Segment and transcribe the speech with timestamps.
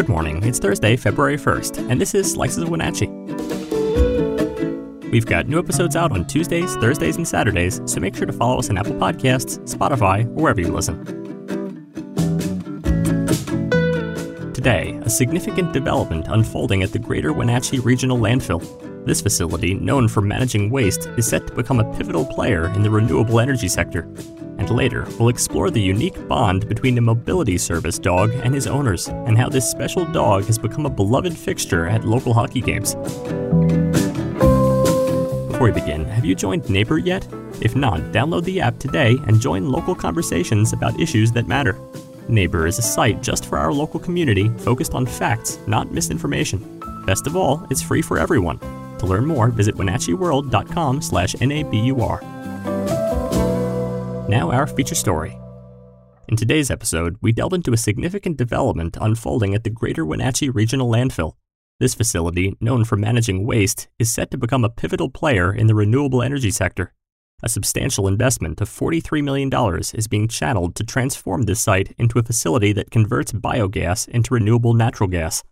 [0.00, 0.42] Good morning.
[0.44, 3.08] It's Thursday, February 1st, and this is Slices of Wenatchee.
[5.10, 8.58] We've got new episodes out on Tuesdays, Thursdays, and Saturdays, so make sure to follow
[8.58, 11.04] us on Apple Podcasts, Spotify, or wherever you listen.
[14.54, 19.04] Today, a significant development unfolding at the Greater Wenatchee Regional Landfill.
[19.04, 22.90] This facility, known for managing waste, is set to become a pivotal player in the
[22.90, 24.08] renewable energy sector.
[24.60, 29.08] And later, we'll explore the unique bond between a mobility service dog and his owners,
[29.08, 32.94] and how this special dog has become a beloved fixture at local hockey games.
[35.50, 37.26] Before we begin, have you joined Nabur yet?
[37.62, 41.72] If not, download the app today and join local conversations about issues that matter.
[42.28, 46.80] Nabur is a site just for our local community focused on facts, not misinformation.
[47.06, 48.58] Best of all, it's free for everyone.
[48.98, 52.99] To learn more, visit wenatcheeworld.com slash NABUR.
[54.30, 55.36] Now, our feature story.
[56.28, 60.88] In today's episode, we delve into a significant development unfolding at the Greater Wenatchee Regional
[60.88, 61.32] Landfill.
[61.80, 65.74] This facility, known for managing waste, is set to become a pivotal player in the
[65.74, 66.94] renewable energy sector.
[67.42, 69.50] A substantial investment of $43 million
[69.94, 74.74] is being channeled to transform this site into a facility that converts biogas into renewable
[74.74, 75.42] natural gas.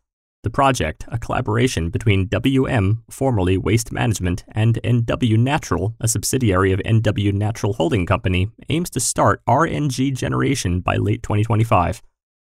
[0.45, 6.79] The project, a collaboration between WM, formerly Waste Management, and NW Natural, a subsidiary of
[6.81, 12.03] NW Natural Holding Company, aims to start RNG generation by late 2025.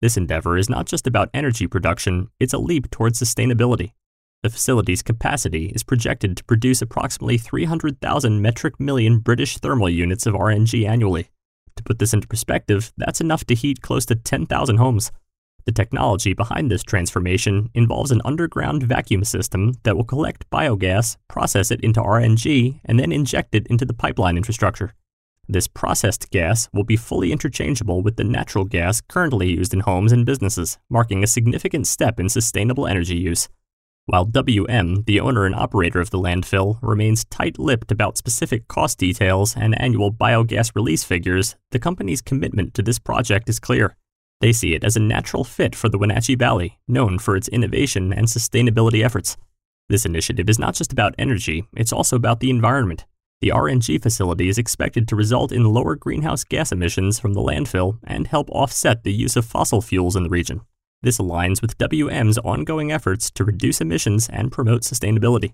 [0.00, 3.92] This endeavor is not just about energy production, it's a leap towards sustainability.
[4.42, 10.32] The facility's capacity is projected to produce approximately 300,000 metric million British thermal units of
[10.32, 11.28] RNG annually.
[11.77, 15.12] To put this into perspective, that's enough to heat close to 10,000 homes.
[15.67, 21.70] The technology behind this transformation involves an underground vacuum system that will collect biogas, process
[21.70, 24.92] it into RNG, and then inject it into the pipeline infrastructure.
[25.48, 30.12] This processed gas will be fully interchangeable with the natural gas currently used in homes
[30.12, 33.48] and businesses, marking a significant step in sustainable energy use.
[34.07, 38.98] While WM, the owner and operator of the landfill, remains tight lipped about specific cost
[38.98, 43.97] details and annual biogas release figures, the company's commitment to this project is clear.
[44.40, 48.12] They see it as a natural fit for the Wenatchee Valley, known for its innovation
[48.12, 49.36] and sustainability efforts.
[49.89, 53.05] This initiative is not just about energy, it's also about the environment.
[53.40, 57.98] The RNG facility is expected to result in lower greenhouse gas emissions from the landfill
[58.05, 60.62] and help offset the use of fossil fuels in the region.
[61.02, 65.52] This aligns with WM's ongoing efforts to reduce emissions and promote sustainability.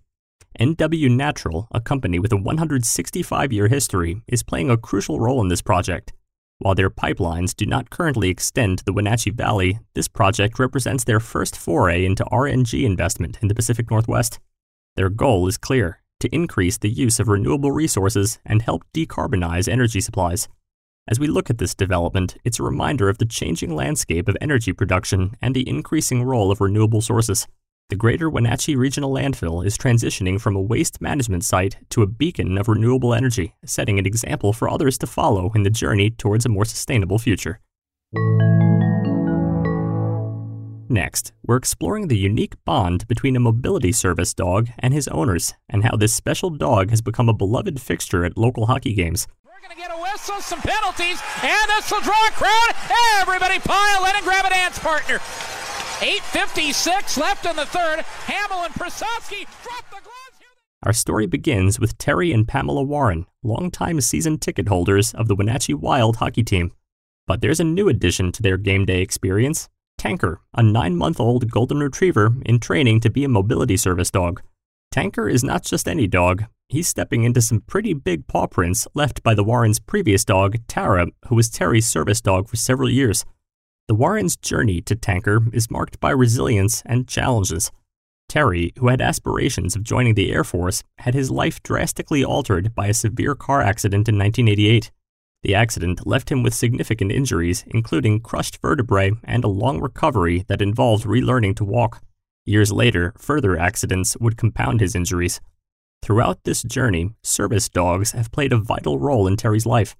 [0.60, 5.48] NW Natural, a company with a 165 year history, is playing a crucial role in
[5.48, 6.12] this project.
[6.60, 11.18] While their pipelines do not currently extend to the Wenatchee Valley, this project represents their
[11.18, 14.38] first foray into RNG investment in the Pacific Northwest.
[14.94, 20.02] Their goal is clear to increase the use of renewable resources and help decarbonize energy
[20.02, 20.48] supplies.
[21.08, 24.74] As we look at this development, it's a reminder of the changing landscape of energy
[24.74, 27.48] production and the increasing role of renewable sources.
[27.90, 32.56] The Greater Wenatchee Regional Landfill is transitioning from a waste management site to a beacon
[32.56, 36.48] of renewable energy, setting an example for others to follow in the journey towards a
[36.48, 37.58] more sustainable future.
[40.88, 45.82] Next, we're exploring the unique bond between a mobility service dog and his owners, and
[45.82, 49.26] how this special dog has become a beloved fixture at local hockey games.
[49.44, 52.68] We're going to get a whistle, some penalties, and this will draw a crowd.
[53.20, 55.18] Everybody pile in and grab a dance partner.
[56.00, 58.00] 8.56 left in the third.
[58.24, 60.40] Hamill and Prasovsky drop the gloves.
[60.82, 65.74] Our story begins with Terry and Pamela Warren, longtime season ticket holders of the Wenatchee
[65.74, 66.72] Wild hockey team.
[67.26, 69.68] But there's a new addition to their game day experience
[69.98, 74.40] Tanker, a nine month old golden retriever in training to be a mobility service dog.
[74.90, 79.22] Tanker is not just any dog, he's stepping into some pretty big paw prints left
[79.22, 83.26] by the Warrens' previous dog, Tara, who was Terry's service dog for several years.
[83.90, 87.72] The Warrens' journey to Tanker is marked by resilience and challenges.
[88.28, 92.86] Terry, who had aspirations of joining the Air Force, had his life drastically altered by
[92.86, 94.92] a severe car accident in 1988.
[95.42, 100.62] The accident left him with significant injuries, including crushed vertebrae and a long recovery that
[100.62, 102.00] involved relearning to walk.
[102.46, 105.40] Years later, further accidents would compound his injuries.
[106.00, 109.96] Throughout this journey, service dogs have played a vital role in Terry's life.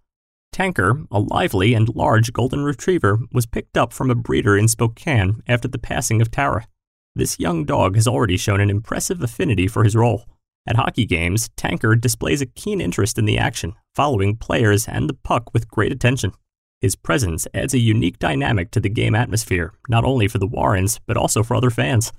[0.52, 5.42] Tanker, a lively and large golden retriever, was picked up from a breeder in Spokane
[5.46, 6.66] after the passing of Tara.
[7.14, 10.26] This young dog has already shown an impressive affinity for his role.
[10.66, 15.14] At hockey games, Tanker displays a keen interest in the action, following players and the
[15.14, 16.32] puck with great attention.
[16.80, 21.00] His presence adds a unique dynamic to the game atmosphere, not only for the Warrens,
[21.06, 22.12] but also for other fans.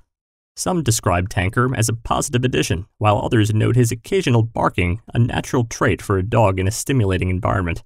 [0.56, 5.63] Some describe Tanker as a positive addition, while others note his occasional barking, a natural
[5.63, 7.84] trait for a dog in a stimulating environment.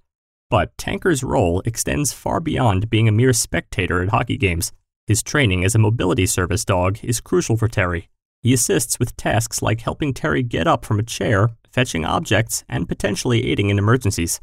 [0.50, 4.72] But Tanker's role extends far beyond being a mere spectator at hockey games.
[5.08, 8.10] His training as a mobility service dog is crucial for Terry.
[8.42, 12.88] He assists with tasks like helping Terry get up from a chair, fetching objects, and
[12.88, 14.40] potentially aiding in emergencies.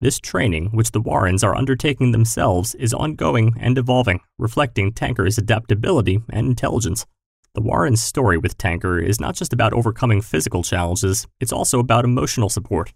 [0.00, 6.20] This training, which the Warrens are undertaking themselves, is ongoing and evolving, reflecting Tanker's adaptability
[6.30, 7.06] and intelligence.
[7.54, 12.04] The Warrens' story with Tanker is not just about overcoming physical challenges, it's also about
[12.04, 12.92] emotional support.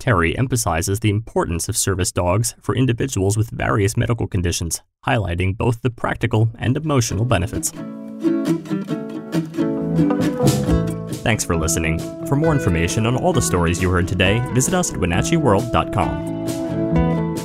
[0.00, 5.82] Terry emphasizes the importance of service dogs for individuals with various medical conditions, highlighting both
[5.82, 7.70] the practical and emotional benefits.
[11.22, 11.98] Thanks for listening.
[12.26, 16.46] For more information on all the stories you heard today, visit us at WenatcheeWorld.com.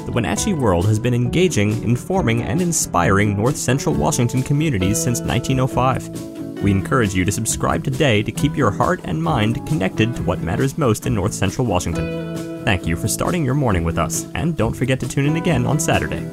[0.05, 6.63] The Wenatchee World has been engaging, informing, and inspiring North Central Washington communities since 1905.
[6.63, 10.39] We encourage you to subscribe today to keep your heart and mind connected to what
[10.39, 12.44] matters most in North Central Washington.
[12.65, 15.67] Thank you for starting your morning with us, and don't forget to tune in again
[15.67, 16.27] on Saturday.